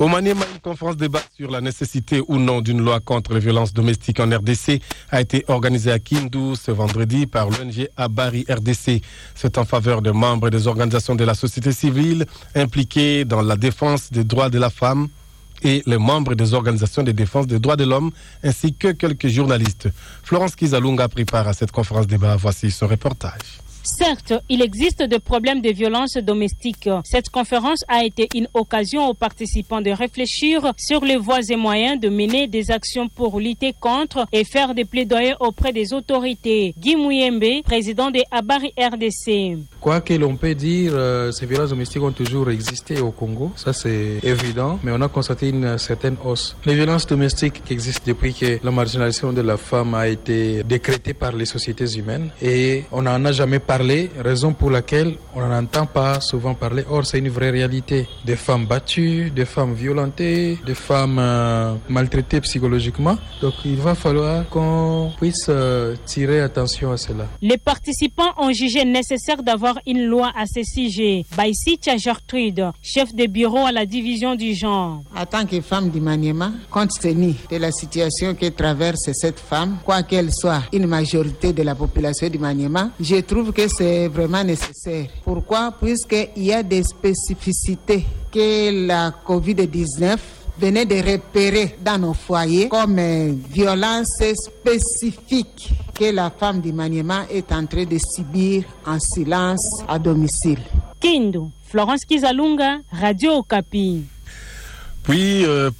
Au 0.00 0.08
Maniema, 0.08 0.46
une 0.54 0.60
conférence 0.60 0.96
débat 0.96 1.20
sur 1.36 1.50
la 1.50 1.60
nécessité 1.60 2.22
ou 2.26 2.38
non 2.38 2.62
d'une 2.62 2.80
loi 2.80 3.00
contre 3.00 3.34
les 3.34 3.40
violences 3.40 3.74
domestiques 3.74 4.18
en 4.18 4.30
RDC 4.30 4.80
a 5.10 5.20
été 5.20 5.44
organisée 5.46 5.92
à 5.92 5.98
Kindu 5.98 6.56
ce 6.56 6.70
vendredi 6.70 7.26
par 7.26 7.50
l'ONG 7.50 7.86
Abari 7.98 8.46
RDC. 8.48 9.02
C'est 9.34 9.58
en 9.58 9.66
faveur 9.66 10.00
des 10.00 10.12
membres 10.12 10.48
des 10.48 10.66
organisations 10.66 11.14
de 11.14 11.24
la 11.24 11.34
société 11.34 11.70
civile 11.72 12.24
impliquées 12.54 13.26
dans 13.26 13.42
la 13.42 13.56
défense 13.56 14.10
des 14.10 14.24
droits 14.24 14.48
de 14.48 14.58
la 14.58 14.70
femme 14.70 15.08
et 15.62 15.82
les 15.84 15.98
membres 15.98 16.34
des 16.34 16.54
organisations 16.54 17.02
de 17.02 17.12
défense 17.12 17.46
des 17.46 17.58
droits 17.58 17.76
de 17.76 17.84
l'homme 17.84 18.10
ainsi 18.42 18.72
que 18.72 18.92
quelques 18.92 19.28
journalistes. 19.28 19.90
Florence 20.22 20.56
Kizalunga 20.56 21.08
prépare 21.08 21.46
à 21.46 21.52
cette 21.52 21.72
conférence 21.72 22.06
débat. 22.06 22.36
Voici 22.36 22.70
son 22.70 22.86
reportage. 22.86 23.60
Certes, 23.82 24.34
il 24.48 24.62
existe 24.62 25.02
des 25.02 25.18
problèmes 25.18 25.60
de 25.60 25.70
violence 25.70 26.16
domestique. 26.16 26.88
Cette 27.04 27.30
conférence 27.30 27.84
a 27.88 28.04
été 28.04 28.28
une 28.34 28.48
occasion 28.54 29.08
aux 29.08 29.14
participants 29.14 29.80
de 29.80 29.90
réfléchir 29.90 30.72
sur 30.76 31.04
les 31.04 31.16
voies 31.16 31.40
et 31.48 31.56
moyens 31.56 32.00
de 32.00 32.08
mener 32.08 32.46
des 32.46 32.70
actions 32.70 33.08
pour 33.08 33.40
lutter 33.40 33.74
contre 33.78 34.26
et 34.32 34.44
faire 34.44 34.74
des 34.74 34.84
plaidoyers 34.84 35.34
auprès 35.40 35.72
des 35.72 35.92
autorités. 35.92 36.74
Guy 36.78 36.96
Mouyembe, 36.96 37.62
président 37.64 38.10
de 38.10 38.20
Abari 38.30 38.72
RDC. 38.78 39.58
Quoi 39.80 40.00
que 40.00 40.14
l'on 40.14 40.36
peut 40.36 40.54
dire, 40.54 40.92
euh, 40.94 41.32
ces 41.32 41.46
violences 41.46 41.70
domestiques 41.70 42.02
ont 42.02 42.12
toujours 42.12 42.50
existé 42.50 43.00
au 43.00 43.10
Congo, 43.10 43.52
ça 43.56 43.72
c'est 43.72 44.18
évident, 44.22 44.78
mais 44.82 44.92
on 44.92 45.00
a 45.00 45.08
constaté 45.08 45.48
une 45.48 45.78
certaine 45.78 46.16
hausse. 46.24 46.56
Les 46.66 46.74
violences 46.74 47.06
domestiques 47.06 47.62
qui 47.64 47.72
existent 47.72 48.04
depuis 48.06 48.34
que 48.34 48.58
la 48.62 48.70
marginalisation 48.70 49.32
de 49.32 49.40
la 49.40 49.56
femme 49.56 49.94
a 49.94 50.08
été 50.08 50.62
décrétée 50.64 51.14
par 51.14 51.32
les 51.32 51.46
sociétés 51.46 51.90
humaines 51.96 52.30
et 52.42 52.84
on 52.92 53.02
n'en 53.02 53.24
a 53.24 53.32
jamais 53.32 53.58
parlé, 53.58 53.69
raison 53.76 54.52
pour 54.52 54.70
laquelle 54.70 55.14
on 55.34 55.40
n'en 55.40 55.62
entend 55.62 55.86
pas 55.86 56.20
souvent 56.20 56.54
parler. 56.54 56.84
Or, 56.90 57.06
c'est 57.06 57.18
une 57.18 57.28
vraie 57.28 57.50
réalité. 57.50 58.06
Des 58.24 58.36
femmes 58.36 58.66
battues, 58.66 59.30
des 59.30 59.44
femmes 59.44 59.74
violentées, 59.74 60.58
des 60.66 60.74
femmes 60.74 61.18
euh, 61.18 61.74
maltraitées 61.88 62.40
psychologiquement. 62.40 63.16
Donc, 63.40 63.54
il 63.64 63.76
va 63.76 63.94
falloir 63.94 64.48
qu'on 64.48 65.12
puisse 65.18 65.46
euh, 65.48 65.94
tirer 66.06 66.40
attention 66.40 66.92
à 66.92 66.96
cela. 66.96 67.26
Les 67.42 67.58
participants 67.58 68.32
ont 68.38 68.52
jugé 68.52 68.84
nécessaire 68.84 69.42
d'avoir 69.42 69.78
une 69.86 70.04
loi 70.04 70.32
à 70.36 70.44
ce 70.46 70.62
sujet. 70.62 71.24
Baïsitia 71.36 71.96
Gertrude, 71.96 72.70
chef 72.82 73.14
de 73.14 73.26
bureau 73.26 73.66
à 73.66 73.72
la 73.72 73.86
division 73.86 74.34
du 74.34 74.54
genre. 74.54 75.02
En 75.16 75.26
tant 75.26 75.46
que 75.46 75.60
femme 75.60 75.90
du 75.90 76.00
Maniema, 76.00 76.52
compte 76.70 76.98
tenu 77.00 77.34
de 77.50 77.56
la 77.56 77.70
situation 77.70 78.34
que 78.34 78.46
traverse 78.46 79.10
cette 79.12 79.40
femme, 79.40 79.78
quoi 79.84 80.02
qu'elle 80.02 80.32
soit 80.32 80.62
une 80.72 80.86
majorité 80.86 81.52
de 81.52 81.62
la 81.62 81.74
population 81.74 82.28
du 82.28 82.38
Maniema, 82.38 82.90
je 83.00 83.16
trouve 83.16 83.52
que 83.52 83.59
c'est 83.68 84.08
vraiment 84.08 84.44
nécessaire. 84.44 85.06
Pourquoi? 85.24 85.72
Puisqu'il 85.80 86.44
y 86.44 86.52
a 86.52 86.62
des 86.62 86.82
spécificités 86.82 88.04
que 88.32 88.86
la 88.86 89.12
COVID-19 89.26 90.16
venait 90.58 90.84
de 90.84 90.96
repérer 90.96 91.76
dans 91.82 91.98
nos 91.98 92.14
foyers 92.14 92.68
comme 92.68 93.00
violence 93.50 94.22
spécifique 94.34 95.70
que 95.94 96.12
la 96.12 96.30
femme 96.30 96.60
du 96.60 96.72
Maniema 96.72 97.24
est 97.30 97.50
en 97.52 97.66
train 97.66 97.84
de 97.84 97.98
subir 97.98 98.64
en 98.86 98.98
silence 99.00 99.82
à 99.88 99.98
domicile. 99.98 100.60
Kindu, 101.00 101.50
Florence 101.64 102.04
Kizalunga, 102.04 102.78
Radio 102.92 103.32
Okapi. 103.38 104.02
Puis, 105.02 105.44
euh, 105.46 105.70
plus 105.70 105.78